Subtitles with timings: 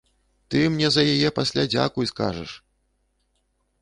[0.53, 2.51] Ты мне за яе пасля дзякуй скажаш!